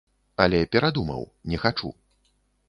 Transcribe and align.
Але 0.45 0.61
перадумаў, 0.75 1.21
не 1.53 1.61
хачу. 1.65 1.93